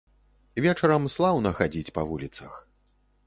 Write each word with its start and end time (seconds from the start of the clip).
Вечарам 0.63 1.05
слаўна 1.17 1.49
хадзіць 1.61 1.93
па 1.97 2.07
вуліцах. 2.13 2.53